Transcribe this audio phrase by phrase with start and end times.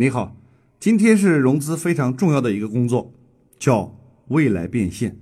[0.00, 0.34] 你好，
[0.78, 3.12] 今天是融资非常重要的一个工作，
[3.58, 3.94] 叫
[4.28, 5.18] 未来变现，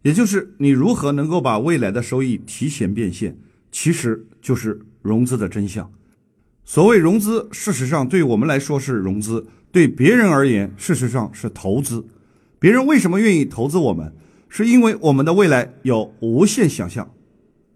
[0.00, 3.36] 也就是你如何能够把未来的收益提前变现，
[3.70, 5.92] 其实就是融资的真相。
[6.64, 12.06] 所谓融资，事实上对我们来说是融资，对别人而言，事实上是投资。
[12.58, 14.14] 别人为什么愿意投资我们？
[14.48, 17.12] 是因为我们的未来有无限想象。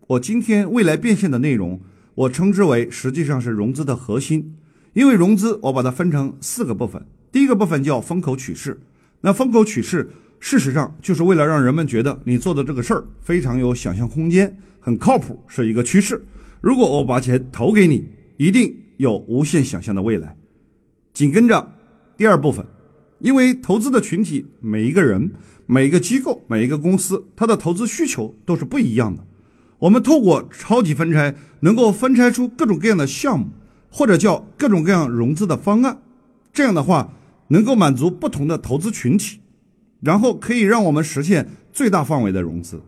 [0.06, 1.82] 我今天未来变现的内容，
[2.14, 4.56] 我称之为实际上是融资的核心。
[4.96, 7.04] 因为融资，我把它分成四个部分。
[7.30, 8.80] 第一个部分叫风口取势，
[9.20, 10.10] 那风口取势，
[10.40, 16.24] 事实上就是为了让人们觉得你做的这个事儿非常有想象空间，很靠谱，是一个趋势。
[16.62, 20.34] 如果我把钱投给你，一定有无限想象的未来。
[21.12, 21.74] 紧跟着
[22.16, 22.64] 第二部分，
[23.18, 25.30] 因为投资的群体，每一个人、
[25.66, 29.22] 每一个机构、每一个公司，它的投资需求都是不一样的。
[29.78, 33.50] 我们透过超级分拆，能够分拆出各种各样的项目。
[33.90, 35.98] 或者叫各种各样融资的方案，
[36.52, 37.12] 这样的话
[37.48, 39.40] 能够满足不同的投资群体，
[40.00, 42.82] 然后可以让我们实现最大范围的融资。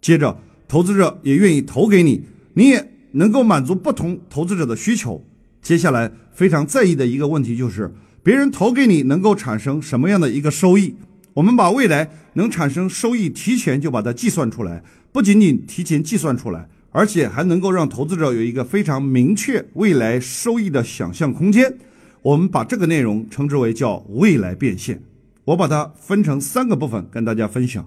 [0.00, 5.24] 接着，投资者也愿意投给你，你也能够满足不同投资者的需求。
[5.60, 10.96] 接下来非常在意的一个问题就是，别人投给你能够产生什么样的一个收益？
[11.34, 16.68] 我们把未来能产生收益提前就把它计算出来，不仅仅提前计算出来。
[16.92, 21.78] 而且还能够让投资者有一个非常明确未来收益的想象空间。
[22.20, 25.02] 我们把这个内容称之为叫未来变现。
[25.44, 27.84] 我把它分成三个部分跟大家分享。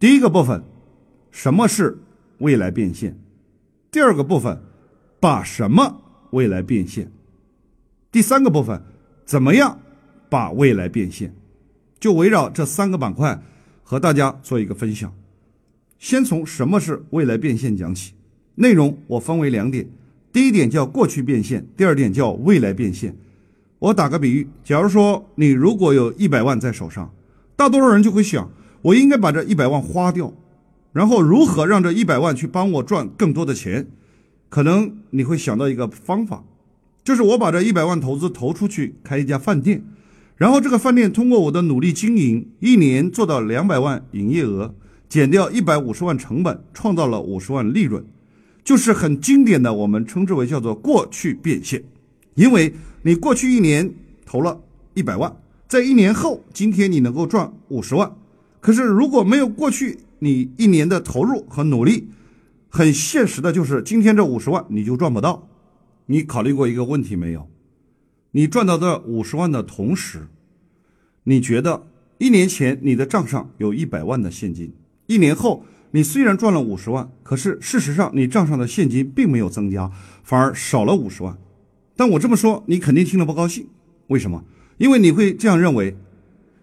[0.00, 0.64] 第一个部分，
[1.30, 1.96] 什么是
[2.38, 3.16] 未来变现？
[3.90, 4.60] 第二个部分，
[5.20, 7.12] 把什么未来变现？
[8.10, 8.82] 第三个部分，
[9.24, 9.78] 怎么样
[10.28, 11.32] 把未来变现？
[12.00, 13.40] 就围绕这三个板块
[13.84, 15.12] 和大家做一个分享。
[15.98, 18.14] 先从什么是未来变现讲起。
[18.60, 19.88] 内容我分为两点，
[20.32, 23.16] 第一点叫过去变现，第二点叫未来变现。
[23.78, 27.08] 我打个比喻，假如说你如果有一百万在手上，
[27.54, 28.50] 大多数人就会想，
[28.82, 30.34] 我应该把这一百万花掉，
[30.92, 33.86] 然后如何让这一百万去帮我赚更多的钱？
[34.48, 36.42] 可能你会想到一个方法，
[37.04, 39.84] 就是我把这一百万投资投出去开一家饭店，
[40.34, 44.74] 然后这个饭店通过我的努力经营，一年做到两百万营业额，
[45.08, 48.04] 减掉一百五十万成本，创造了五十万利润。
[48.68, 51.82] 就是很经典的，我们称之为叫做过去变现，
[52.34, 53.94] 因为你过去一年
[54.26, 54.60] 投了
[54.92, 55.34] 一百万，
[55.66, 58.14] 在一年后，今天你能够赚五十万。
[58.60, 62.10] 可是如果没有过去你一年的投入和努力，
[62.68, 65.48] 很现实的就是今天这五十万你就赚不到。
[66.04, 67.48] 你考虑过一个问题没有？
[68.32, 70.28] 你赚到这五十万的同时，
[71.24, 71.86] 你觉得
[72.18, 74.74] 一年前你的账上有一百万的现金，
[75.06, 75.64] 一年后？
[75.92, 79.90] 你虽然赚了五十万，可是事实上你账上的现金并没有增加，
[80.22, 81.36] 反而少了五十万。
[81.96, 83.66] 但我这么说，你肯定听了不高兴。
[84.08, 84.44] 为什么？
[84.76, 85.96] 因为你会这样认为。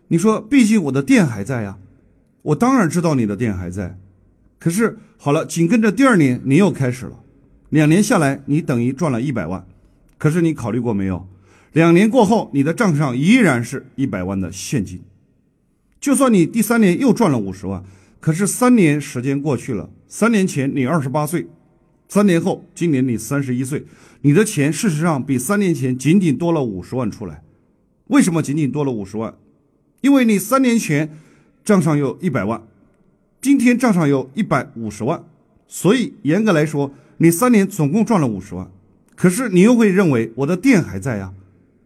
[0.10, 1.78] 你说，毕竟我的店还在呀。
[2.44, 3.98] 我当然知道你的店还在。
[4.60, 7.20] 可是好了，紧跟着第二年你又开始了，
[7.70, 9.66] 两年下来你等于赚了一百万。
[10.20, 11.28] 可是你考虑过没有？
[11.74, 15.02] 两年过后，你的账上依然是一百万的现金。
[16.00, 17.84] 就算你第三年又赚了五十万。
[18.26, 21.46] 可是三年时间过去了，三年前你二十八岁，
[22.10, 23.86] 三年后今年你三十一岁，
[24.22, 27.44] 你的钱事实上比三年前仅仅多了五十万出来。
[28.08, 29.36] 为什么仅仅多了五十万？
[30.02, 31.16] 因为你三年前
[31.64, 32.64] 账上有一百万，
[33.42, 35.24] 今天账上有一百五十万，
[35.68, 38.72] 所以严格来说，你三年总共赚了五十万。
[39.16, 41.32] 可是你又会认为我的店还在呀？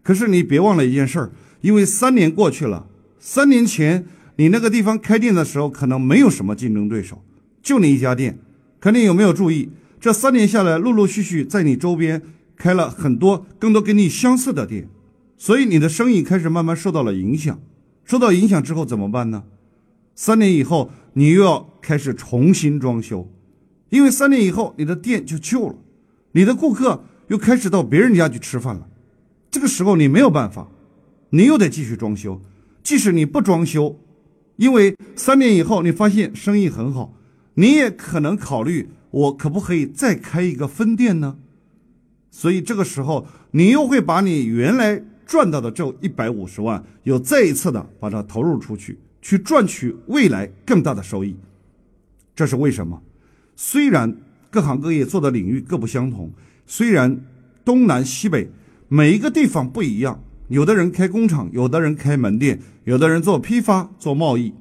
[0.01, 2.87] 可是你别忘了一件事儿，因为三年过去了，
[3.19, 4.07] 三年前。
[4.39, 7.21] 你那个地方开店的时候，可能没有什么竞争对手，
[7.61, 8.39] 就你一家店。
[8.79, 9.69] 可你有没有注意，
[9.99, 12.21] 这三年下来，陆陆续续在你周边
[12.55, 14.87] 开了很多更多跟你相似的店，
[15.35, 17.59] 所以你的生意开始慢慢受到了影响。
[18.05, 19.43] 受到影响之后怎么办呢？
[20.15, 23.29] 三年以后，你又要开始重新装修，
[23.89, 25.75] 因为三年以后你的店就旧了，
[26.31, 28.87] 你的顾客又开始到别人家去吃饭了。
[29.51, 30.69] 这个时候你没有办法，
[31.31, 32.41] 你又得继续装修。
[32.81, 33.99] 即使你不装修。
[34.59, 37.13] 因为三年以后你发现生意很好，
[37.53, 41.37] 你也可能考虑我可不可以再开一个分店呢？
[42.29, 51.37] 所以这个时候你又会把你原来赚到的这一百五十万，又再一次的把它投入出去，去赚取未来更大的收益。
[52.35, 53.01] 这是为什么？
[53.55, 54.13] 虽然
[54.49, 56.29] 各行各业做的领域各不相同，
[56.67, 57.17] 虽然
[57.63, 58.51] 东南西北
[58.89, 60.21] 每一个地方不一样。
[60.49, 64.53] 有的人开工厂，有的人开门店，有的人做批发、做贸易，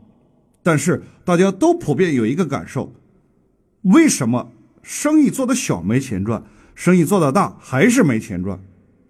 [0.62, 2.94] 但是大家都普遍有一个感受：
[3.82, 4.52] 为什么
[4.82, 6.44] 生意做的小没钱赚，
[6.75, 8.61] 生意做的大还是没钱赚？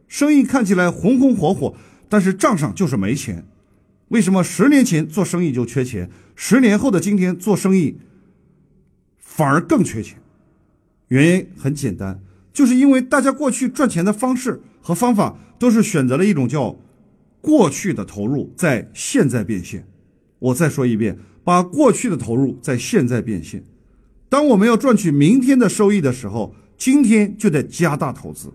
[0.07, 1.75] 生意看起来红红火火，
[2.09, 3.45] 但是账上就是没钱。
[4.09, 7.99] 为什么十年前做生意就缺钱，十年后的今天做生意
[9.19, 10.19] 反而更缺钱？
[11.09, 12.21] 原因很简单，
[12.53, 16.77] 就是因为大家过去赚钱的方式和方法都是选择了一种叫
[17.41, 19.87] 过去的投入在现在变现。
[20.39, 23.65] 我再说一遍，把过去的投入在现在变现。
[24.29, 28.53] 当我们要赚取明天的收益的时候，今天就得加大投资。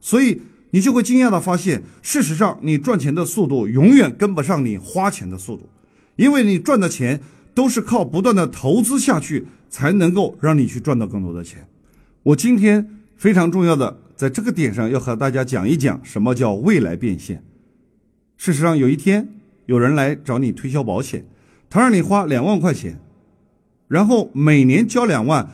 [0.00, 5.68] 所以你就会惊讶的发现，事实上你赚钱的速度永远跟不上你花钱的速度，
[6.16, 7.20] 因为你赚的钱
[7.54, 11.66] 都是靠不断的投资下去，才能够让你去赚到更多的钱。
[12.22, 17.42] 我今天非常重要的在这个点上要和大家讲一讲什么叫未来变现。
[18.36, 19.26] 事实上，有一天
[19.64, 21.24] 有人来找你推销保险，
[21.70, 23.00] 他让你花两万块钱，
[23.88, 25.48] 然后每年交两万，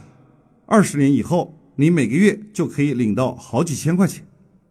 [0.66, 4.24] 二十年以后你每个月就可以领到好几千块钱。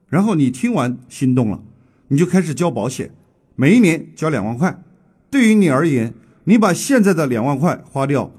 [0.09, 1.63] 然后你听完心动了，
[2.09, 3.11] 你就开始交保险，
[3.55, 4.83] 每一年交两万块。
[5.31, 6.13] 对于你而言，
[6.43, 8.29] 你把现在的两万块花掉，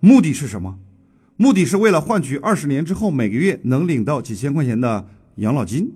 [0.00, 0.80] 目的是什么？
[1.36, 5.06] 目的是为了换取二十年之后每个月能领到几千块钱的
[5.36, 5.92] 养老金，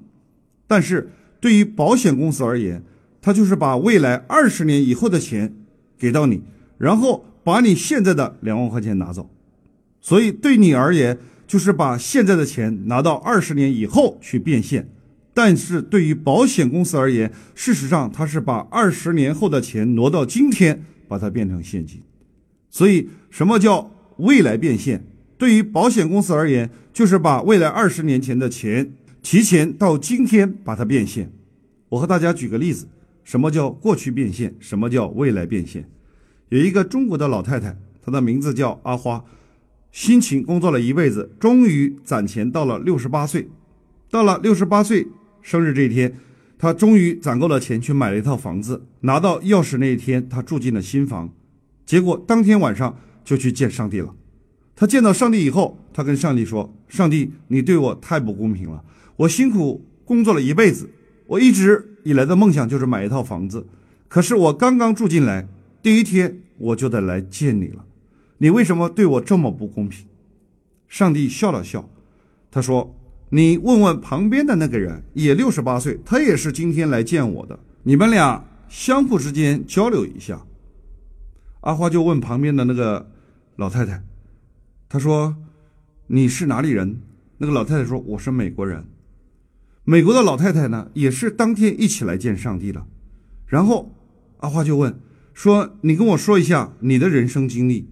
[0.67, 1.11] 但是
[1.41, 2.83] 对于保险公司而言，
[3.23, 5.55] 它就是把未来二十年以后的钱
[5.99, 6.43] 给到你，
[6.77, 9.31] 然后把你现在的两万块钱拿走，
[10.01, 14.89] 所以对你而言就是把现在的钱拿到二十年以后去变现，
[15.33, 22.03] 但是对于保险公司而言，事实上它是把二十年后的钱挪到今天，把它变成现金，
[22.69, 25.07] 所以什么叫未来变现？
[25.41, 28.93] 对于保险公司而言，就是把未来二十年前的钱
[29.23, 31.33] 提前到今天把它变现。
[31.89, 32.87] 我和大家举个例子，
[33.25, 34.55] 什么叫过去变现？
[34.61, 35.89] 什么叫未来变现？
[36.51, 39.25] 有一个中国的老太太，她的名字叫阿花，
[39.91, 43.49] 辛勤工作了一辈子，终于攒钱到了六十八岁。
[44.11, 45.07] 到了六十八岁
[45.41, 46.15] 生日这一天，
[46.59, 48.85] 她终于攒够了钱去买了一套房子。
[49.01, 51.33] 拿到钥匙那一天，她住进了新房，
[51.87, 54.15] 结果当天晚上就去见上帝了。
[54.81, 58.83] 他见到上帝以后，他跟上帝说：“上帝，你对我太不公平了！
[59.15, 60.89] 我辛苦工作了一辈子，
[61.27, 63.67] 我一直以来的梦想就是买一套房子。
[64.09, 65.47] 可是我刚刚住进来，
[65.83, 67.85] 第一天我就得来见你了，
[68.39, 70.07] 你为什么对我这么不公平？”
[70.89, 71.87] 上帝笑了笑，
[72.51, 72.97] 他说
[73.29, 77.59] ：“你问问旁边的那个人，也六十八岁，他也是今天来见我的。
[77.83, 80.43] 你们俩相互之间交流一下。”
[81.61, 83.11] 阿花就问旁边的那个
[83.57, 84.03] 老太太。
[84.93, 85.37] 他说
[86.09, 87.01] ：“你是哪里人？”
[87.39, 88.85] 那个老太太说：“我是美国人。”
[89.87, 92.89] 美国的老太太呢，也是当天一起来见上帝了。
[93.47, 93.95] 然后
[94.39, 94.99] 阿花就问
[95.33, 97.89] 说：“你跟我说一下你的人生经历。”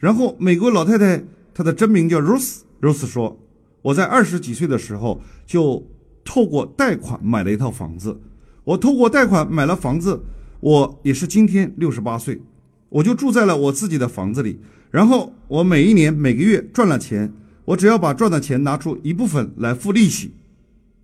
[0.00, 1.22] 然后美国老太太
[1.52, 3.38] 她的真名叫 Rose，Rose 说
[3.82, 5.86] ：“我在二十几岁的时候就
[6.24, 8.18] 透过贷款买了一套房子。
[8.64, 10.24] 我透过贷款买了房子，
[10.60, 12.40] 我也是今天六十八岁，
[12.88, 14.58] 我就住在了我自己的房子里。”
[14.94, 17.32] 然后我每一年每个月赚了钱，
[17.64, 20.30] 我只要把赚的钱拿出一部分来付利息。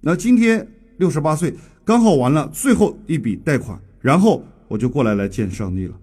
[0.03, 0.65] 那今天
[0.99, 1.53] 六十八岁，
[1.85, 5.95] 刚好完了最后一笔贷款，然后我就过来来见上帝了。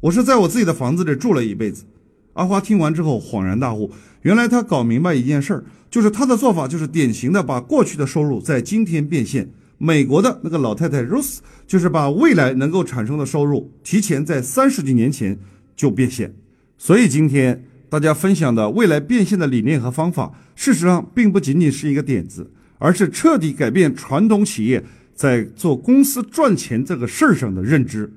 [0.00, 1.84] 我是在我自己的房子里住了一辈子。
[2.32, 3.90] 阿花听完之后恍然大悟，
[4.22, 9.50] 原来他搞明白一件事儿，就是他的做法就是典型的把过去的收入在今天变现。
[9.76, 15.38] 美国的那个老太太 Rose 就是把未来能够产生的收入提前在三十几年前
[15.76, 16.34] 就变现。
[16.78, 28.12] 所以今天大家分享的未来变现的理念和方法，事实上并不仅仅是一个点子，而是彻底改变传统企业在做公司赚钱这个事儿上的认知。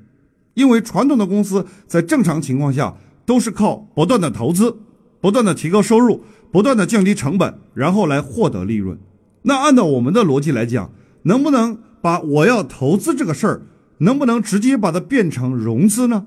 [0.55, 2.93] 因为传统的公司在正常情况下
[3.25, 4.75] 都是靠不断的投资、
[5.21, 8.97] 不断的提高收入、不断的降低成本，然后来获得利润。
[9.43, 10.91] 那按照我们的逻辑来讲，
[11.23, 13.61] 能不能把我要投资这个事儿，
[13.99, 16.25] 能不能直接把它变成融资呢？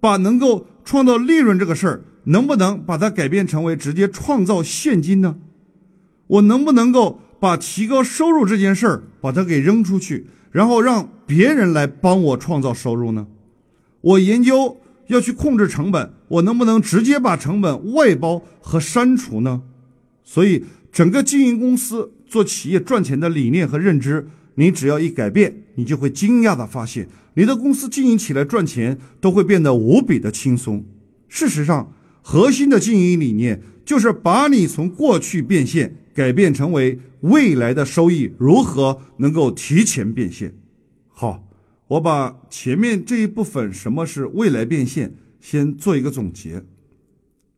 [0.00, 5.36] 把能够创造利润这个事儿，能不能把它改变成为直接创造现金呢？
[6.26, 13.26] 我能不能够把提高收入这件事儿把它给扔出去，然后让别人来帮我创造收入呢？
[14.00, 19.62] 我研究要去控制成本，我能不能直接把成本外包和删除呢？
[20.24, 27.08] 所以，整个经营公司、做企业赚钱的理念和认知，你只要一改变，你就会惊讶的发现。
[27.34, 30.84] 你的公司经营起来赚钱都会变得无比的轻松。
[31.28, 40.54] 事实上，核心的经营理念就是把你从过去变现改变成为未来的收益如何能够提前变现。
[41.08, 41.42] 好，
[41.88, 46.62] 我把前面这一部分什么是未来变现先做一个总结。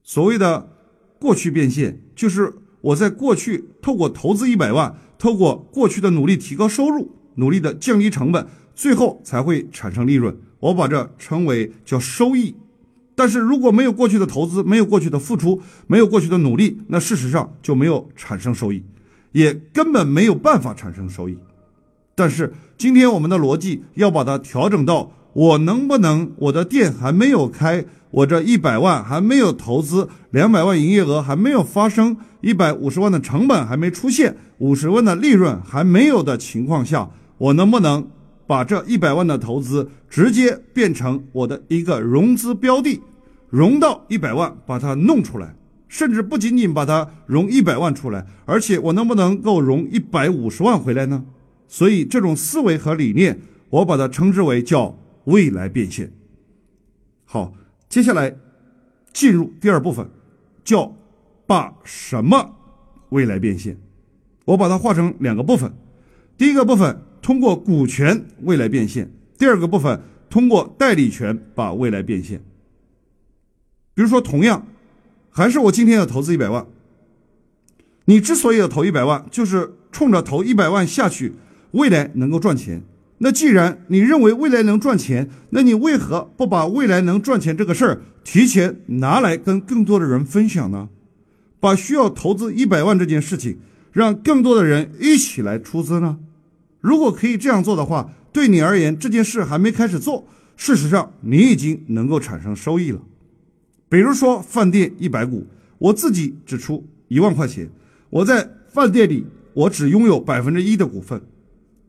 [0.03, 0.71] 所谓的
[1.19, 8.47] 过去变现，就是我在过去透过投资一百万，透过过去的努力提高收入，努力的降低成本。
[8.75, 10.37] 最后才会产生利润。
[10.61, 12.55] 我把这称为叫收益。
[13.15, 18.83] 但是如果没有过去的投资，没有过去的付出，没有过去的努力，那事实上就没有产生收益，
[19.33, 21.39] 也根本没有办法产生收益。
[22.15, 38.07] 但是今天我们的逻辑要把它调整到：我能不能我的店还没有开，我这一百万还没有投资，两百万营业额还没有发生，一百五十万的成本还没出现，五十万的利润还没有的情况下，我能不能？
[38.47, 43.01] 把这一百万的投资直接变成我的一个融资标的，
[43.49, 45.57] 融到一百万，把它弄出来，
[45.89, 51.25] 甚至不仅仅把它融一百万出来，而且我能不能够融一百五十万回来呢？
[51.67, 56.13] 所以这种思维和理念，我把它称之为叫未来变现。
[57.25, 57.53] 好，
[57.89, 58.37] 接下来
[59.13, 60.09] 进入第二部分，
[60.65, 60.97] 叫
[61.47, 62.57] 把什么
[63.11, 63.77] 未来变现？
[64.45, 65.73] 我把它划成两个部分，
[66.37, 67.01] 第一个部分。
[67.25, 72.45] 通过股权未来变现，第二个部分通过代理权把未来变现。
[73.95, 74.67] 比如说，同样
[75.31, 76.67] 还是我今天要投资一百万，
[78.05, 81.33] 你之所以要投一百万，就是冲着投一百万下去，
[81.71, 82.83] 未来能够赚钱。
[83.19, 90.89] 那既然你认为未来能赚钱，那你为何不把未来能赚钱这个事儿提前拿来跟更多的人分享呢？
[91.61, 93.59] 把需要投资一百万这件事情，
[93.93, 96.19] 让更多的人一起来出资呢？
[96.81, 103.01] 如果可以这样做的话，对你而言，这件事还没开始做，事实上你已经能够产生收益了。
[103.89, 105.47] 比如说饭店一百股，
[105.79, 107.71] 我自己只出一万块钱，
[108.11, 111.23] 我在饭店里我只拥有百分之一的股份，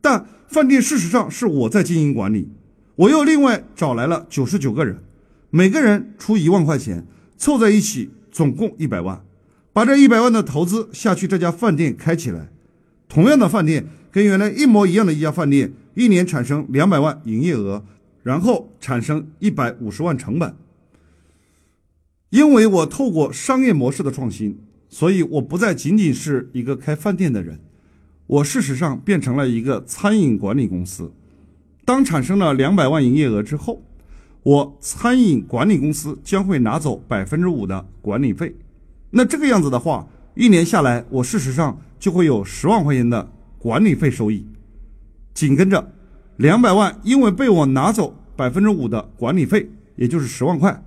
[0.06, 2.48] 但饭店事实上是我在经营管理，
[2.96, 5.04] 我又另外找来了九十九个人，
[5.50, 7.08] 每个人出一万块钱，
[7.40, 9.26] 凑在一起总共一百万，
[9.74, 12.50] 把这一百万的投资下去，这家饭店开起来，
[13.10, 13.88] 同样的饭店。
[14.12, 17.84] 跟原来一模一样的一家饭店，一年产生两百万营业额，
[18.22, 20.56] 然后产生一百五十万成本。
[22.30, 27.60] 因为我透过商业模式的创新，所以我不再仅仅是一个开饭店的人，
[28.28, 31.12] 我事实上变成了一个餐饮管理公司。
[31.84, 33.84] 当产生了两百万营业额之后，
[34.44, 38.56] 我餐饮管理公司将会拿走百分之五的管理费。
[39.12, 43.32] 那这个样子的话，一年下来，我事实上就会有十万块钱的。
[43.58, 44.46] 管理费收益，
[45.34, 45.92] 紧跟着
[46.38, 50.84] 两百万，因为被我拿走百分之五的管理费，也就是十万块，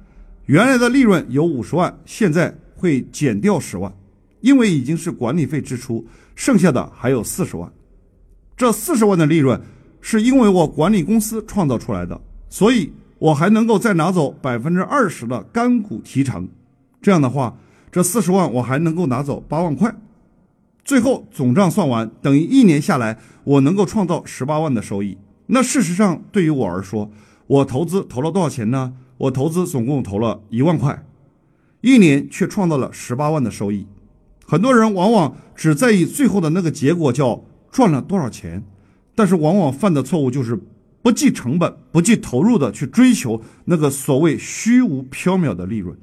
[0.46, 3.92] 原来的利润有五十万，现在会减掉十万，
[4.40, 7.72] 因为已经是管理费支出，剩下的还有四十万。
[8.56, 9.60] 这四十万的利润
[10.00, 16.48] 是因为我管理公司创造出来的，所以我还能够再拿走百分之二十的干股提成，
[17.00, 17.56] 这样的话，
[17.90, 19.94] 这四十万我还能够拿走八万块。
[20.84, 25.18] 最后总账算完，等于一年下来，我能够创造十八万的收益。
[25.46, 27.10] 那事实上，对于我而说，
[27.46, 28.94] 我投资投了多少钱呢？
[29.18, 31.04] 我投资总共投了一万块，
[31.80, 33.86] 一年却创造了十八万的收益。
[34.50, 38.64] 很多人往往只在意最后的那个结果，叫赚了多少钱，
[39.14, 40.58] 但是往往犯的错误就是
[41.02, 45.94] 不计成本、不计投入的去追求那个所谓虚无缥缈的利润。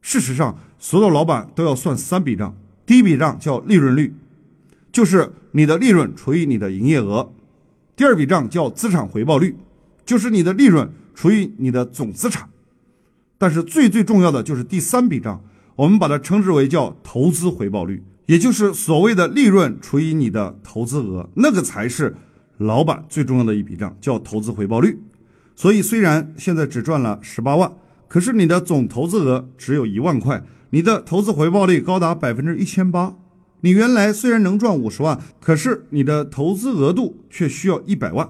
[0.00, 2.56] 事实上，所有老板都要算三笔账。
[2.86, 4.14] 第一笔账叫利润率，
[4.90, 7.30] 就是你的利润除以你的营业额；
[7.94, 9.54] 第二笔账叫资产回报率，
[10.06, 12.48] 就是你的利润除以你的总资产。
[13.36, 15.44] 但是最最重要的就是第三笔账，
[15.76, 22.16] 我们把它称之为叫投资回报率，也就是所谓的利润除以你的投资额，那个才是
[22.56, 24.98] 老板最重要的一笔账，叫投资回报率。
[25.54, 27.70] 所以虽然现在只赚了十八万，
[28.08, 30.42] 可是你的总投资额只有一万块。
[30.70, 33.14] 你的投资回报率高达百分之一千八，
[33.60, 38.28] 你原来虽然能赚五十万，可是你的投资额度却需要一百万。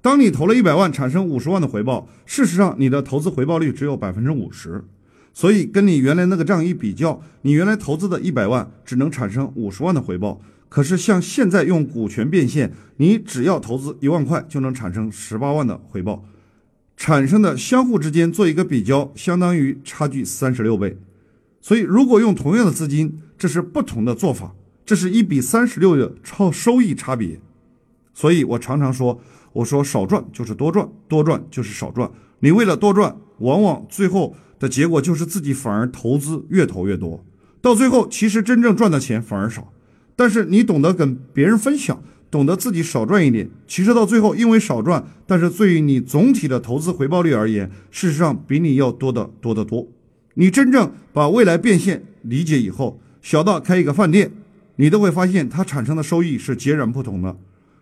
[0.00, 4.84] 当你投了一百万，产生五十万的回报，事实上你的投资回报率只有百分之五十。
[5.34, 16.24] 所以跟你原来那个账一比较，你原来投资的一百万只能产生五十万的回报，可是像现在用股权变现，你只要投资一万块就能产生十八万的回报，
[16.96, 20.98] 产生的相互之间做一个比较，相当于差距三十六倍。
[21.60, 27.40] 所以，如果用同样的资金，这是不同的做法，这是一比三十六的超收益差别。
[28.12, 29.20] 所以我常常说，
[29.52, 32.10] 我说少赚就是多赚，多赚就是少赚。
[32.40, 37.24] 你为了多赚，往往最后的结果就是自己反而投资越投越多，
[37.60, 39.72] 到最后其实真正赚的钱反而少。
[40.14, 42.00] 但是你懂得跟别人分享，
[42.30, 49.88] 懂得自己少赚一点，其实到最后因为少赚，但是对于你总体的投资回报率而言，事实上比你要多的多得多。
[50.34, 54.30] 你真正把未来变现理解以后，小到开一个饭店，
[54.76, 57.36] 你都会发现它产生的收益是截然不同的。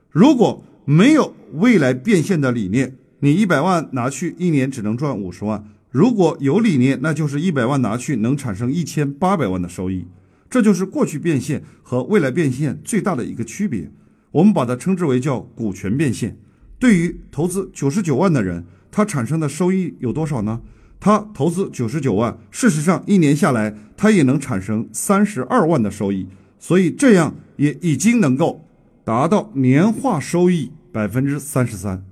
[0.09, 10.07] 如果没有未来变现的理念，你一百万拿去一年只能赚五十万；如果有理念，那就是一百万拿去能产生一千八百万的收益。
[10.49, 13.91] 这就是过去变现和未来变现最大的一个区别。
[14.33, 16.37] 我们把它称之为叫股权变现。
[16.79, 20.61] 对于投资九十九万的人，他产生的收益有多少呢？
[20.99, 26.27] 他投资九十九万，事实上一年下来，他也能产生三十二万的收益。
[26.59, 28.69] 所以这样也已经能够
[29.05, 30.73] 达到年化收益。
[30.93, 32.05] 百分之三十三，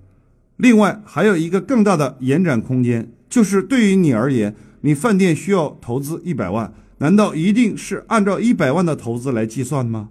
[0.57, 10.09] 另外还有一个更大的延展空间，就是对于你而言，你饭店需要投资一百万，难道一定是按照一百万的投资来计算吗？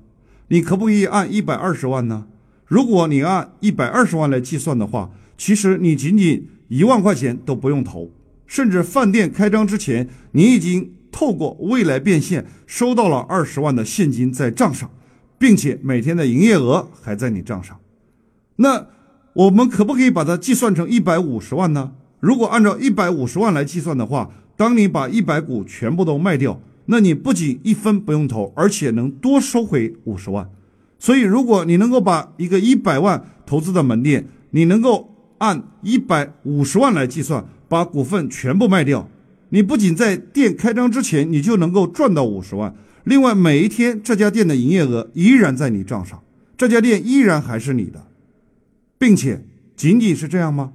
[0.50, 2.28] 你可不可以按一百二十万呢？
[2.66, 8.12] 如果你按一百二十万来计算的话，其实你仅仅一万块钱都不用投，
[8.46, 14.90] 甚至饭店开张之前，你已经透过未来变现收到了二十万的现金在账上，
[15.38, 17.80] 并且每天的营业额还在你账上。
[18.58, 18.88] 那
[19.34, 21.94] 我们可不可以把它计算成一百五十万呢？
[22.20, 30.50] 如果按照一百五十万来计算的话，当你把一百股全部都卖掉，那你不仅一分不用投，而且能多收回五十万。
[30.98, 39.08] 所以，如果你能够把一个一百万投资的门店，你能够按一百五十万来计算，把股份全部卖掉，
[39.50, 46.24] 你不仅在店开张之前你就能够赚到五十万，另外每一天这家店的营业额依然在你账上，
[46.58, 48.08] 这家店依然还是你的。
[48.98, 49.46] 并且
[49.76, 50.74] 仅仅是这样吗？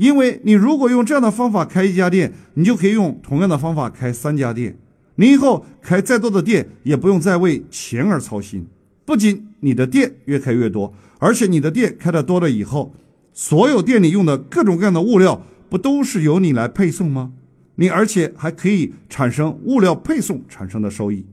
[0.00, 4.78] 因为你如果用这样的方法开一家店，你就可以用同样的方法开三家店。
[5.16, 8.66] 你以后开再多的店，也不用再为钱而操心。
[9.04, 12.94] 不仅你的店越开越多，而且你的店开的多了以后，
[13.34, 17.32] 所有店里用的各种各样的物料，不都是由你来配送吗？
[17.74, 21.26] 你而且还可以产生物料配送产生的收益，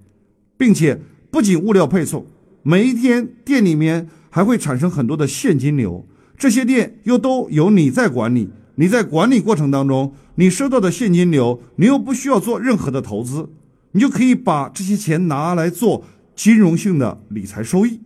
[0.58, 1.00] 并且
[1.32, 2.26] 不仅物料配送，
[2.64, 6.06] 每一天店里面还会产生很多的现金流。
[6.38, 13.50] 这些店又都由你在管理，你在管理过程当中，你收到的现金流，你又不需要做任何的投资，
[13.94, 16.04] 你就可以把这些钱拿来做
[16.36, 18.02] 金融性的理财收益，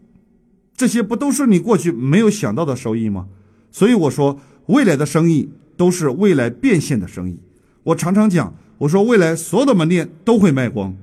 [0.78, 3.28] 这些不都是你过去没有想到的收益吗？
[3.70, 7.38] 所以我说，未来的生意都是未来变现的生意。
[7.84, 10.96] 我常常讲，我说未来所有的门店都会卖光，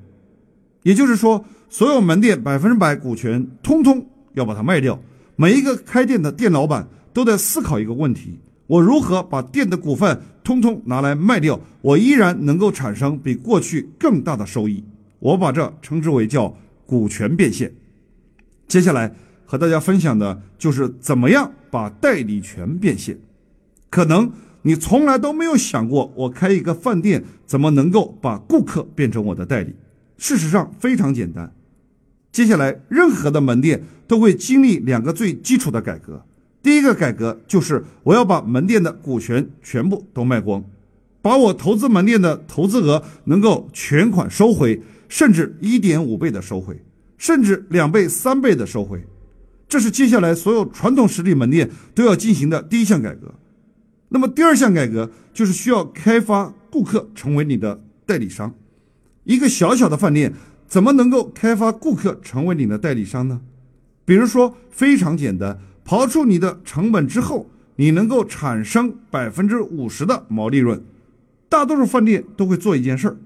[0.82, 4.98] 也就是说，所有门店百分之百股权通通要把它卖掉，
[5.36, 6.88] 每一个开店的店老板。
[7.18, 14.84] 都在思考一个问题：我如何把店的股份通通拿来卖掉，我依然能够产生比过去更大的收益。
[15.18, 17.74] 我把这称之为叫股权变现。
[18.68, 19.12] 接下来
[19.44, 23.18] 和大家分享的就是怎么样把代理权变现。
[23.90, 24.30] 可能
[24.62, 29.74] 你从来都没有想过，我开一个饭店怎么能够把顾客变成我的代理？
[30.18, 31.52] 事实上非常简单。
[32.30, 36.24] 接下来任何的门店都会经历两个最基础的改革。
[36.68, 40.62] 第一个改革就是我要把门店的股权全部都卖光，
[41.22, 46.78] 把我投资门店的投资额能够全款收回，甚至一点五倍的收回，
[47.16, 49.02] 甚至两倍、三倍的收回。
[49.66, 53.32] 这是接下来所有传统实体门店都要进行的第一项改革。
[54.10, 58.54] 那么第二项改革就是需要开发顾客成为你的代理商。
[59.24, 60.34] 一个小小的饭店
[60.66, 63.40] 怎么能够开发顾客成为你的代理商呢？
[64.04, 65.58] 比如说，非常简单。
[65.88, 70.84] 刨出你的成本之后，你能够产生百分之五十的毛利润。
[71.48, 73.16] 大多数饭店都会做一件事儿，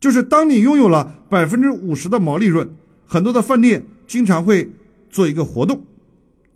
[0.00, 2.68] 就是当你拥有了百分之五十的毛利润，
[3.06, 4.72] 很多的饭店经常会
[5.08, 5.84] 做一个活动，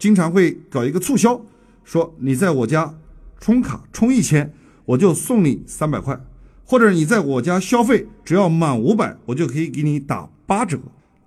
[0.01, 1.41] 经常会搞一个促销，
[1.85, 2.93] 说你在我家
[3.39, 4.53] 充卡充一千，
[4.85, 6.17] 我就送你三百块；
[6.65, 10.77] 或者你在我家消费只要满五百，我就可以给你打八折。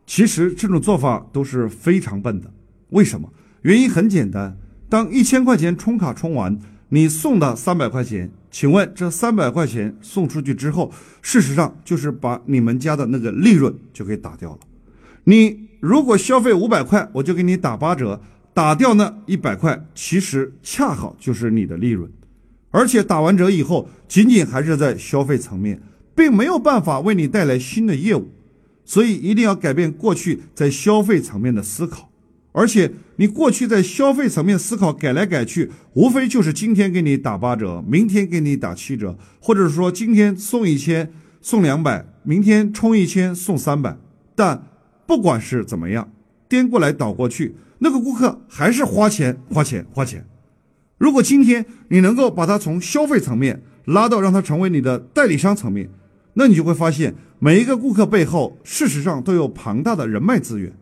[0.05, 2.51] 其实这种做法都是非常笨的，
[2.89, 3.31] 为什么？
[3.61, 4.57] 原因很简单，
[4.89, 6.57] 当一千块钱充卡充完，
[6.89, 14.59] 你送的三百块钱，请问这三百块钱送出去之后，事实上就是把你们家的那个利润就给打掉了。
[15.25, 18.19] 你如果消费五百块，我就给你打八折，
[18.51, 22.11] 打掉那一百块，其实恰好就是你的利润，
[22.71, 25.79] 而且打完折以后，仅仅还是在消费层面，
[26.15, 28.31] 并没有办法为你带来新的业务，
[28.83, 32.10] 所以一定要改变过去在消费层面的思考。
[32.53, 41.11] 而且你过去在消费层面思考改来改去，无非就是今天给你打八折，明天给你打七折，或者是说今天送一千
[41.41, 43.97] 送两百，明天充一千送三百。
[44.35, 44.67] 但
[45.05, 46.11] 不管是怎么样，
[46.49, 50.25] 颠过来倒过去，那个顾客还是花钱花钱花钱。
[50.97, 55.89] 如果今天你能够把他从消费层面拉到让他成为你的代理商层面，
[56.33, 60.73] 那你就会发现每一个顾客背后事实上都有庞大的人脉资源。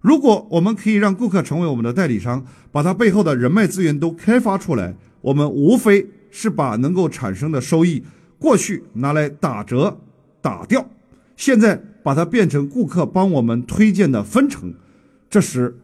[0.00, 8.02] 如果我们可以让顾客成为我们的代理商，把他背后的人脉资源都开发出来，我们无非是把能够产生的收益，
[8.38, 9.98] 过去拿来打折
[10.40, 10.88] 打掉，
[11.36, 14.72] 现在把它变成顾客帮我们推荐的分成。
[15.28, 15.76] 这时，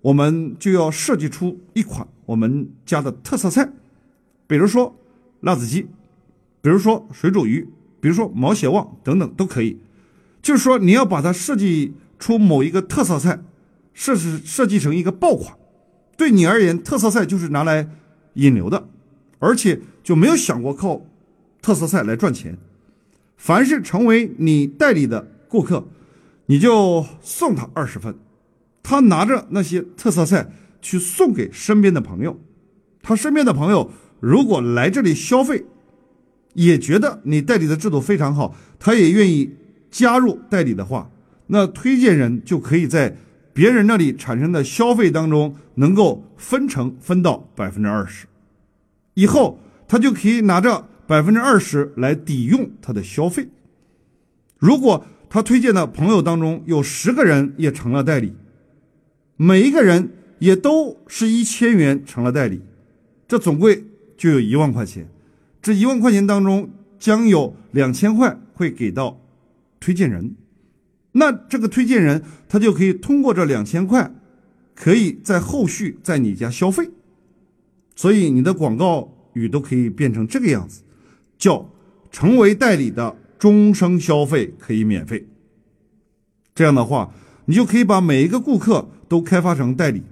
[0.00, 3.70] 我们就要设计出一款我们家的特色菜，
[4.46, 4.96] 比如说
[5.40, 5.82] 辣子鸡，
[6.62, 7.68] 比如说水煮鱼，
[8.00, 9.78] 比如说毛血旺等等都可以。
[10.40, 13.38] 就是说，你要把它设计出某一个特色菜。
[13.98, 15.58] 设置设计成一个爆款，
[16.16, 17.88] 对你而言，特色菜就是拿来
[18.34, 18.88] 引流的，
[19.40, 21.04] 而且就没有想过靠
[21.60, 22.56] 特色菜来赚钱。
[23.36, 25.88] 凡是成为你代理的顾客，
[26.46, 28.14] 你就送他二十份，
[28.84, 30.48] 他拿着那些特色菜
[30.80, 32.38] 去送给身边的朋友，
[33.02, 35.64] 他身边的朋友如果来这里消费，
[36.54, 39.56] 也觉得你代理的制度非常好，他也愿意
[39.90, 41.10] 加入代理的话，
[41.48, 43.16] 那推荐人就可以在。
[43.58, 48.28] 别人那里产生的消费当中，能够分成分到百分之二十，
[49.14, 53.48] 以后他就可以拿着百分之二十来抵用他的消费。
[54.58, 58.32] 如果他推荐的朋友当中有十个人也成了代理，
[59.34, 62.62] 每一个人也都是一千元成了代理，
[63.26, 63.84] 这总归
[64.16, 65.08] 就有一万块钱。
[65.60, 69.20] 这一万块钱当中，将有两千块会给到
[69.80, 70.36] 推荐人。
[71.12, 74.12] 那这个推荐人他就可以通过这两千块，
[74.74, 76.90] 可以在后续在你家消费，
[77.96, 80.82] 所以你的广告语都可以变成这个样子，
[81.38, 81.70] 叫
[82.10, 85.26] 成为代理的终生消费可以免费。
[86.54, 87.12] 这样的话，
[87.46, 90.02] 你就可以把每一个顾客都开发成代理，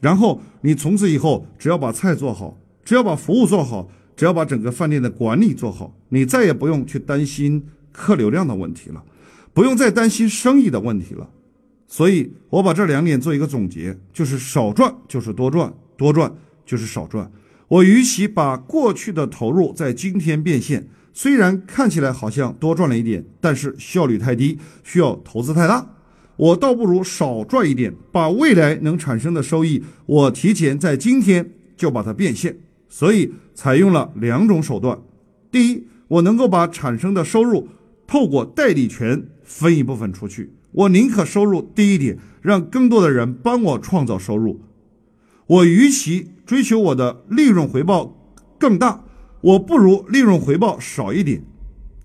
[0.00, 9.02] 然后你从此以后只要把菜做好，只要把服务做好，只要把整个饭店的管理做好，你再也不用去担心客流量的问题了。
[9.56, 11.30] 不用再担心生意的问题了，
[11.88, 16.30] 所以我把这两点做一个总结，就是少赚就是多赚，多赚
[16.66, 17.32] 就是少赚。
[17.66, 25.88] 我与其把过去的投入在今天变现，虽然看起来好像多赚了一点，但是效率太低，需要投资太大，
[26.36, 32.54] 我倒不如少赚一点，把未来能产生的收益，我提前在今天就把它变现。
[32.90, 34.98] 所以采用了两种手段，
[35.50, 37.66] 第一，我能够把产生的收入
[38.06, 39.26] 透过代理权。
[39.46, 44.60] 分一部分出去，我宁可收入低一点，让更多的人帮我创造收入。
[45.46, 49.04] 我与其追求我的利润回报更大，
[49.40, 51.44] 我不如利润回报少一点，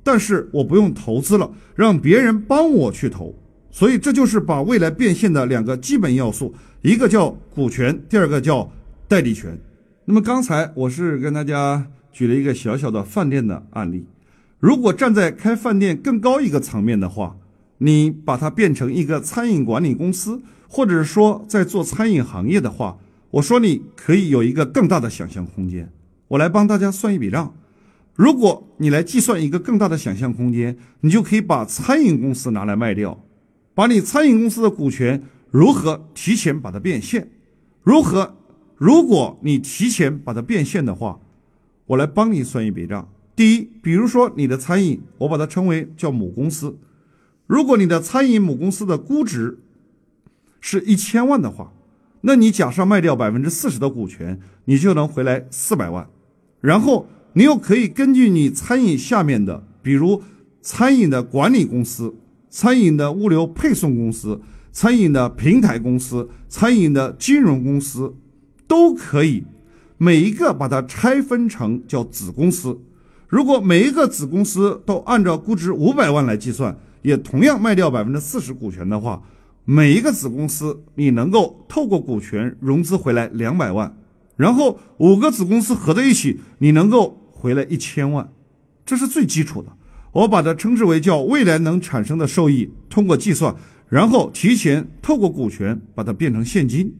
[0.03, 3.35] 但是我不用投资了，让别人帮我去投。
[3.71, 8.71] 所以这就是把未来变现的两个基本要素，一个叫股权，第二个叫
[9.07, 9.59] 代理权。
[10.05, 14.05] 那么刚才我是跟大家举了一个小小的饭店的案例。
[14.61, 17.35] 如果站在开饭店更高一个层面的话，
[17.79, 22.99] 你把它变成一个餐饮管理公司，或者说在做餐饮行业的话，
[23.31, 25.91] 我说你可以有一个更大的想象空间。
[26.27, 27.55] 我来帮大家算一笔账，
[28.13, 33.19] 如果你来计算一个更大的想象空间，你就可以把餐饮公司拿来卖掉，
[33.73, 37.31] 把你餐饮公司的股权如何提前把它变现？
[37.81, 38.35] 如何？
[38.77, 41.19] 如果你提前把它变现的话，
[41.87, 43.09] 我来帮你算一笔账。
[43.41, 46.77] 第一，比如说你的餐饮，我把它称为叫母公司。
[47.47, 49.57] 如果你的餐饮母公司的估值
[50.59, 51.73] 是一千万的话，
[52.21, 56.07] 那你假设卖掉百分之四十的股权，你就能回来四百万。
[56.59, 60.21] 然后你又可以根据你餐饮下面的，比如
[60.61, 62.13] 餐饮的管理公司、
[62.47, 64.39] 餐饮的物流配送公司、
[64.71, 68.13] 餐饮的平台公司、餐饮的金融公司，
[68.67, 69.45] 都可以
[69.97, 72.79] 每一个把它拆分成叫子公司。
[73.31, 79.23] 如果每一个子公司都按照估值五百万来计算，也同样卖掉百分之四十股权的话，
[79.63, 83.95] 每一个子公司你能够透过股权融资回来两百万，
[84.35, 88.29] 然后五个子公司合在一起，你能够回来一千万，
[88.85, 89.69] 这是最基础的。
[90.11, 93.55] 我把它称之为叫未来能产生的收益，通过计算，
[93.87, 96.93] 然后提前透过股权把它变成现金。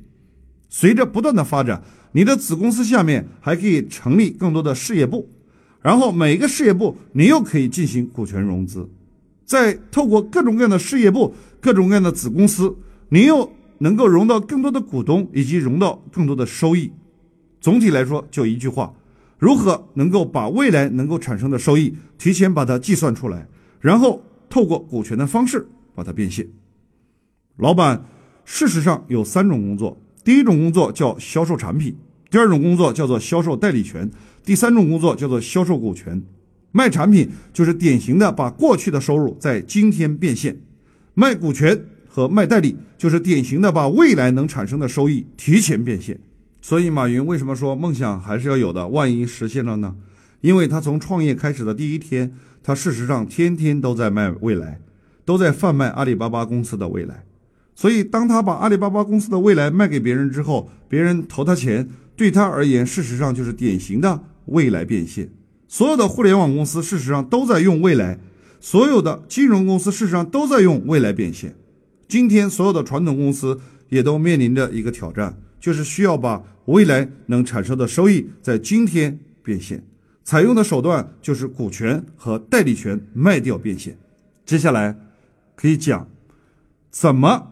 [0.70, 5.30] 随着不断的发展，你的子公司下面还可以成立更多的事业部。
[5.82, 8.88] 然后每个事业部，你又可以进行股权融资，
[9.46, 12.76] 再透过各种各样的事业部、各种各样的子公司，
[13.10, 16.92] 你又能够融到更多的股东，以及融到更多的收益。
[17.60, 18.94] 总体来说，就一句话：
[19.40, 23.48] 如何能够把未来能够产生的收益提前把它计算出来，
[23.80, 26.48] 然后透过股权的方式把它变现。
[27.58, 28.06] 老板，
[28.46, 31.96] 事实上有三种工作：第一种工作叫销售产品，
[32.32, 34.10] 第二种工作叫做销售代理权。
[34.44, 36.24] 第三种工作叫做销售股权，
[36.72, 40.58] 卖产品就是典型的把过去的收入在今天变现，
[41.14, 46.20] 卖股权和卖代理，就是典型的把未来能产生的收益提前变现。
[46.62, 48.88] 所以，马云为什么说梦想还是要有的？
[48.88, 49.96] 万一实现了呢？
[50.40, 54.80] 因为他从创业开始的第一天，他事实上天天都在卖未来，
[55.26, 57.26] 都在贩卖阿里巴巴公司的未来。
[57.76, 61.88] 所以，当他把阿里巴巴公司的未来卖给别人之后，别人投他钱，
[62.22, 65.28] 对他而言，事实上就是典型的未来变现。
[65.68, 68.20] 所有的互联网公司事实上都在用未来，
[68.60, 71.56] 所有的金融公司事实上都在用未来变现。
[72.08, 79.84] 今天所有的传统公司也都面临着一个挑战，就是需要把未来能产生的收益在今天变现，
[80.24, 83.98] 采用的手段就是股权和代理权卖掉变现。
[84.46, 84.96] 接下来
[85.56, 86.08] 可以讲
[86.92, 87.48] 怎么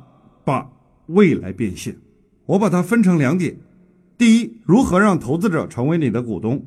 [0.45, 0.69] 把
[1.07, 1.97] 未来变现，
[2.45, 3.57] 我把它分成两点：
[4.19, 6.65] 第一，如何让投资者成为你的股东。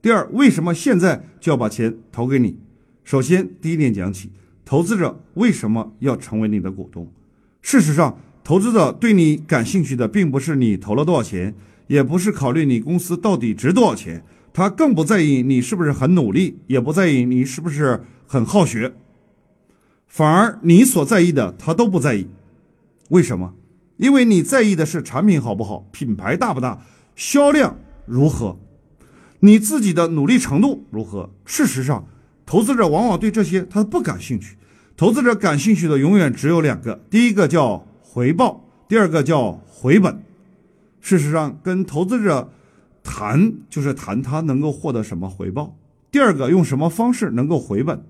[0.00, 2.56] 第二，为什么现在就要把钱投给你？
[3.02, 4.30] 首先，第一点讲起，
[4.64, 7.12] 投资者为什么要成为你的股东？
[7.60, 11.52] 事实上，投资者对你感兴趣的并不是你投了多少钱，
[11.88, 18.94] 也不是考虑你公司到底值多少钱，他更不在意你是不是很努力，也不在意你是不是很好学，
[20.06, 22.28] 反而你所在意的他都不在意。
[23.08, 23.54] 为什么？
[23.96, 26.82] 因为你在意的是产品好不好，品牌大不大，
[27.14, 28.58] 销量如何。
[29.40, 31.30] 你自己的努力程度如何？
[31.44, 32.06] 事实上，
[32.46, 34.56] 投资者往往对这些他不感兴趣。
[34.96, 40.22] 投资者感兴趣的永远只有两个：第一个叫回报，第二个叫回本。
[41.00, 42.52] 事实上，跟投资者
[43.02, 45.76] 谈就是谈他能够获得什么回报，
[46.12, 48.04] 第二个用什么方式能够回本。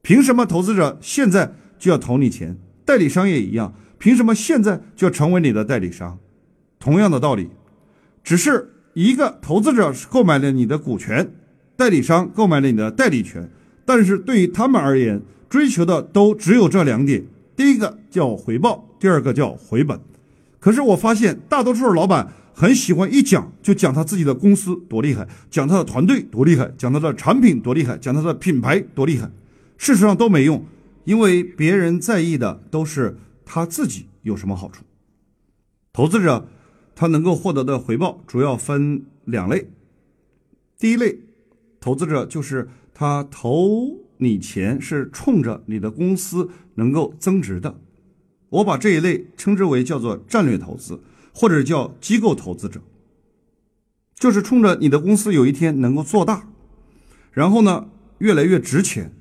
[0.00, 2.56] 凭什么投资者现在就要投你钱？
[2.86, 6.18] 代理商也一样，凭什么现在就成为你的代理商？
[6.80, 7.50] 同样的道理，
[8.24, 8.72] 只是。
[8.92, 11.32] 一个投资者购买了你的股权，
[11.76, 13.48] 代理商购买了你的代理权，
[13.84, 19.98] 但是对于他们而言，追求的都只有这两点：第一个叫回报，第二个叫回本。
[20.58, 29.30] 可是我发现，大多数老板很喜欢一讲就讲他自己的公司多厉害，讲他的团队多厉害，讲他的产品多厉害，讲他的品牌多厉害。
[29.78, 30.62] 事实上都没用，
[31.04, 33.16] 因为别人在意的都是
[33.52, 34.84] 他自己有什么好处。
[35.92, 36.46] 投资者。
[36.92, 39.70] 他能够获得的回报主要分两类，
[40.78, 41.20] 第一类
[41.80, 47.80] 投资者就是他投你钱是冲着你的公司能够增值的，
[48.50, 51.00] 我把这一类称之为叫做战略投资
[51.32, 52.82] 或者叫机构投资者，
[54.14, 56.50] 就是冲着你的公司有一天能够做大，
[57.32, 59.14] 然后呢越来越值钱，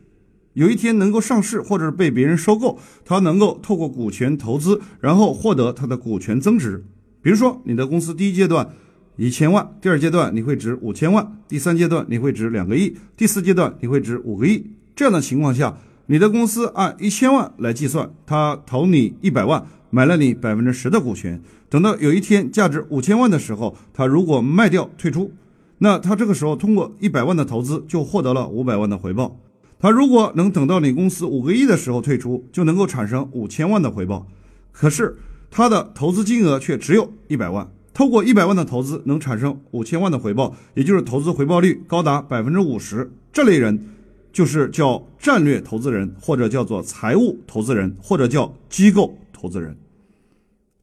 [0.53, 6.83] 有一天能够上市或者是被别人收购，他能够透过股权投资，然后获得他的股权增值。
[7.21, 8.67] 比如说，你的公司第一阶段
[9.15, 14.65] 一千万，第二阶段你会值五千万，第三阶段你会值两个亿，第四阶段你会值五个亿。
[14.95, 21.41] 这样的情况下，你的公司按一千万来计算，他投你一百万，买了你百分之十的股权。
[21.69, 25.31] 等到有一天价值五千万的时候，他如果卖掉退出，
[25.77, 29.37] 那他这个时候通过一百万的投资就获得了五百万的回报。
[29.79, 34.27] 他如果能等到你公司五个亿的时候退出，就能够产生五千万的回报。
[34.71, 35.17] 可是。
[35.51, 43.11] 他的投资金额却只有一百万，透过一百万的投资能产生五千万的回报，也就是投资回报率高达百分之五十。
[43.33, 43.83] 这类人
[44.31, 49.75] 就是叫战略投资人，或者叫做财务投资人，或者叫机构投资人。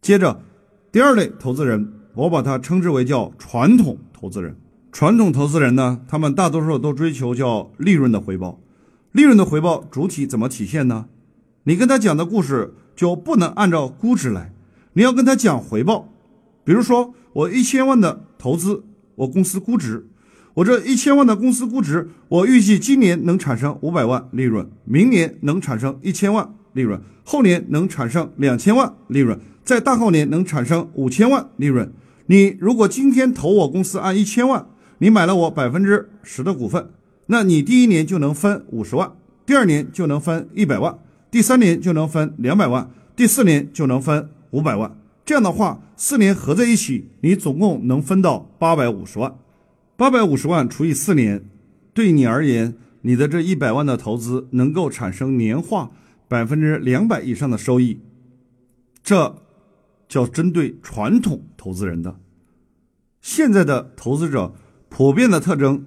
[0.03, 0.43] 接着，
[0.91, 4.57] 第二类投资人，我把它称之为叫传统投资人。
[4.91, 8.59] 传统投资人呢，他们大多数都追求叫利润的回报。
[9.17, 11.07] 利润的回报主体怎么体现呢？
[11.65, 14.53] 你跟他讲的故事就不能按照估值来。
[14.93, 16.13] 你要跟他讲回报，
[16.65, 20.07] 比如说我一千万的投资，我公司估值，
[20.53, 31.91] 我这一千万的公司估值，我预计今年能产生五百万利润，明年能产生一千万利润，后年能产生两千万利润，在大后年能产生五千万利润。
[32.27, 34.67] 你如果今天投我公司按一千万，
[34.99, 36.91] 你买了我百分之十的股份，
[37.27, 39.13] 那你第一年就能分五十万，
[39.45, 40.99] 第二年就能分一百万，
[41.31, 44.31] 第三年就能分两百万，第四年就能分。
[44.53, 49.37] 五百万，这样的话，四年合在一起，你总共能分到八百五十万。
[49.97, 51.45] 八百五十万除以四年，
[51.93, 55.91] 对你而言，你的这一百万的投资能够产生年化
[56.27, 58.01] 百分之两百以上的收益。
[59.03, 59.43] 这
[60.09, 62.19] 叫针对传统投资人的。
[63.21, 64.55] 现在的投资者
[64.89, 65.85] 普遍的特征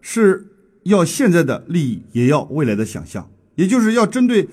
[0.00, 4.48] 是要现在的利益，也要未来的想象，也就是要针对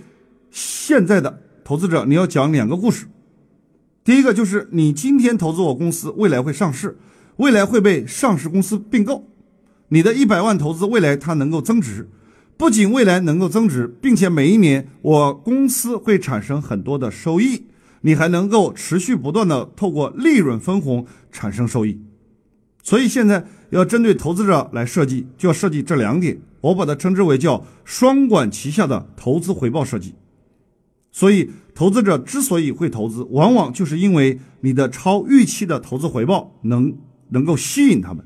[0.51, 3.07] 现在的投资者，你要讲两个故事。
[4.03, 6.97] 第一个就是你今天投资我公司，未来会上市，
[7.37, 9.27] 未来会被上市公司并购，
[9.89, 12.07] 你的一百万投资未来它能够增值，
[12.55, 17.65] 不仅未来能够增值，并且每一年我公司会产生很多的收益，
[18.01, 21.99] 你还能够持续不断的透过利润分红产生收益。
[22.85, 30.13] 所以现在要针对投资者来设计，就要设计这两点，我把它称之为叫双管齐下的投资回报设计。
[31.11, 36.95] 所以，投资者之所以会投资，往往就是因为你的超预期的投资回报能
[37.29, 38.23] 能够吸引他们。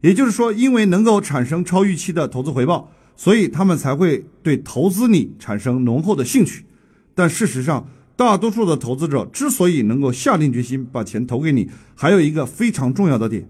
[0.00, 2.90] 也就是说，因为能够产生超预期的投资回报。
[3.16, 6.64] 所以他们才会对投资你产生浓厚的兴趣，
[7.14, 13.46] 但事实上，大多数的投资者之所以能够下定决心把钱投给你，还有一个非常重要的点，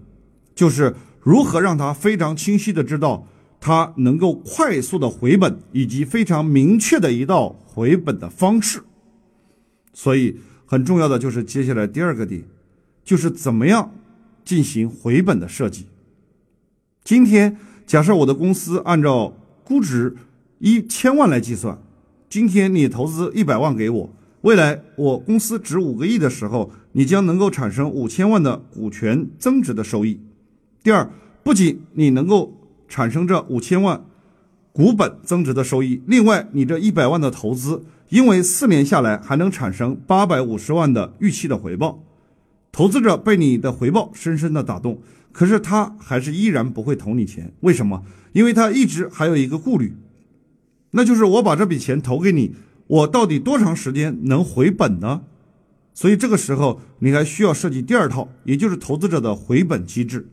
[0.53, 3.27] 就是如何让他非常清晰的知道
[3.59, 8.81] 他能够快速的回本，以及非常明确的一道回本的方式。
[9.93, 12.43] 所以很重要的就是接下来第二个点，
[13.03, 13.91] 就是怎么样
[14.43, 15.85] 进行回本的设计。
[17.03, 20.15] 今天假设我的公司按照估值
[20.59, 21.77] 一千万来计算，
[22.29, 24.09] 今天你投资一百万给我，
[24.41, 30.19] 未来我公司值五个亿的时候，你将能够产生五千万的股权增值的收益。
[30.83, 31.07] 第二，
[31.43, 32.57] 不仅你能够
[32.89, 34.03] 产生这五千万
[34.73, 42.03] 股本增值的收益，另外你这一百万的投资，因为四年下来还能产生八百五十万的预期的回报。
[42.71, 44.99] 投资者被你的回报深深的打动，
[45.31, 48.03] 可是他还是依然不会投你钱，为什么？
[48.31, 49.93] 因为他一直还有一个顾虑，
[50.91, 52.55] 那就是我把这笔钱投给你，
[52.87, 55.21] 我到底多长时间能回本呢？
[55.93, 60.27] 所以这个时候你还需要设计第二套，也就是投资者的回本机制。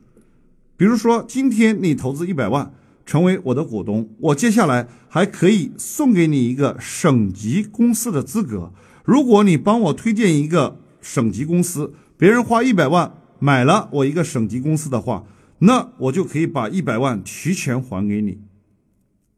[0.79, 2.73] 比如说，今天你投资一百万
[3.05, 8.73] 成为我的股东，我接下来还可以送给你一个省级公司的资格。
[9.03, 15.25] 如果你帮我推荐一个省级公司，别人花一百万买了我一个省级公司的话。
[15.61, 18.39] 那我就可以把一百万提前还给你，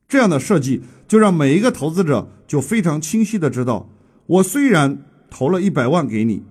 [0.07, 3.89] 这样的设计就让每一个投资者就非常清晰的知道，
[4.27, 6.43] 我虽然投了一百万给你，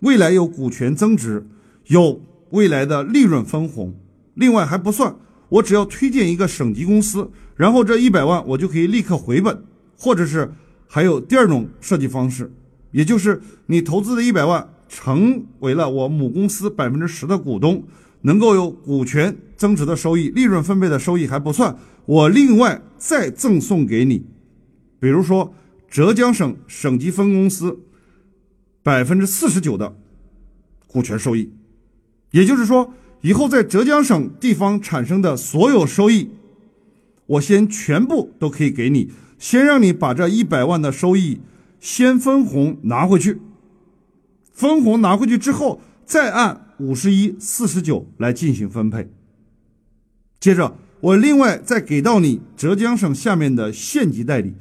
[0.00, 1.46] 未来有股权增值，
[1.88, 3.94] 有未来的利润分红，
[4.36, 5.14] 另外还不算，
[5.50, 9.64] 我只要推荐一个省级公司，然后这一百万我就可以立刻回本，
[9.98, 10.52] 或者是
[10.86, 12.52] 还有第二种设计方式，
[12.92, 17.84] 也就是你投资的一百万成为了我母公司百分之十的股东。
[18.22, 24.26] 能够有股权增值的收益、利润分配的收益还不算，我另外再赠送给你，
[24.98, 25.54] 比如说
[25.88, 27.78] 浙江省省级分公司
[28.82, 29.96] 百分之四十九的
[30.88, 31.52] 股权收益，
[32.32, 32.92] 也就是说，
[33.26, 36.30] 以后在浙江省地方产生的所有收益，
[37.26, 41.40] 我先全部都可以给你，先让你把这一百万的收益
[41.80, 43.40] 先分红拿回去，
[44.52, 46.62] 分红拿回去之后，再按。
[46.78, 49.10] 五十一四十九来进行分配。
[50.38, 54.54] 接着，我另外再给到你浙江省下面的县级代理，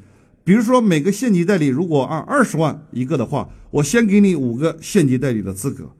[0.43, 5.91] 比如说每个县级代理如果按二十万一个的话，我先给你五个县级代理的资格，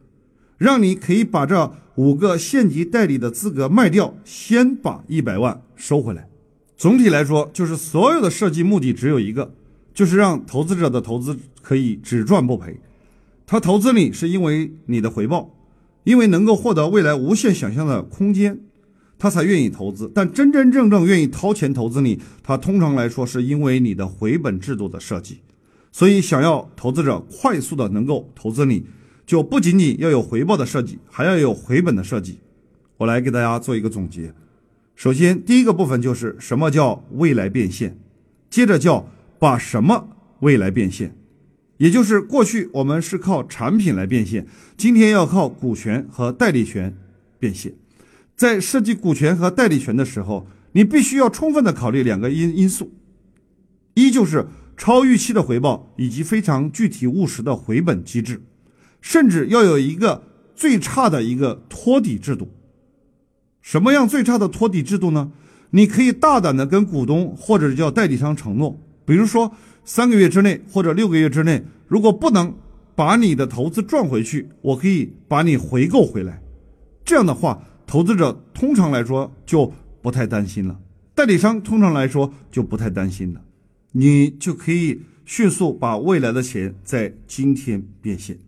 [0.58, 6.28] 让你可以把这五个县级代理的资格卖掉，先把一百万收回来。
[6.76, 9.54] 总体来说，就是所有的设计目的只有一个，
[9.94, 12.80] 就是让投资者的投资可以只赚不赔。
[13.46, 15.52] 他投资你是因为你的回报。
[16.06, 18.60] 因为能够获得未来无限想象的空间，
[19.18, 20.12] 他才愿意投资。
[20.14, 25.40] 但真真正正愿意掏钱投资你，他通常来说是因为你的回本制度的设计。
[25.92, 28.86] 所以，想要投资者快速的能够投资你，
[29.26, 32.40] 就不仅仅要有回报的设计，还要有回本的设计。
[32.98, 34.34] 我来给大家做一个总结。
[34.96, 37.98] 首先，第一个部分就是什么叫未来变现，
[38.50, 40.08] 接着叫把什么
[40.40, 41.18] 未来变现。
[41.78, 46.96] 也就是过去我们是靠产品来变现，今天要靠股权和代理权
[47.38, 47.74] 变现。
[48.38, 52.94] 在设计股权和代理权的时候，你必须要充分的考虑两个因因素：
[53.96, 58.42] 一就是超预期的回报，以及非常具体务实的回本机制，
[59.06, 60.24] 甚至要有一个
[60.56, 62.50] 最差的一个托底制度。
[63.62, 65.32] 什么样最差的托底制度呢？
[65.70, 69.54] 你可以大胆的跟股东或者叫代理商承诺，比如说。
[69.88, 72.52] 三个月之内或者六个月之内，如果不能
[72.96, 76.42] 把你的投资赚回去，我可以把你回购回来。
[77.06, 80.80] 这样的话，投资者通常来说就不太担心了，
[81.14, 83.42] 代理商通常来说就不太担心了，
[83.92, 88.40] 你就可以迅速把未来的钱在今天变现。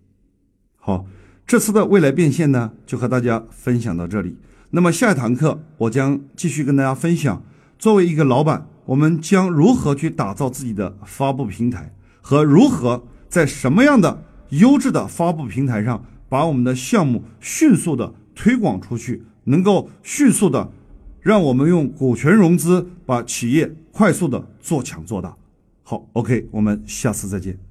[0.87, 1.05] 好，
[1.45, 4.37] 这次的未来变现呢，就和大家分享到这里。
[4.69, 7.43] 那么下一堂课，我将继续跟大家分享，
[7.77, 8.69] 作为一个老板。
[8.85, 20.71] 我们将如何去打造自己的发布平台，和如何在什么样的优质的发布平台上把我们的项目迅速的推广出去，能够迅速的
[21.19, 25.35] 让我们用股权融资把企业快速的做强做大。
[25.83, 27.66] 好，OK，我们下次再见。